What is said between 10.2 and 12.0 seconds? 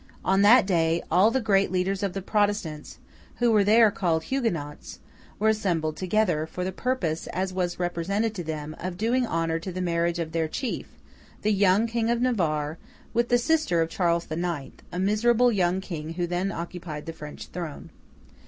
their chief, the young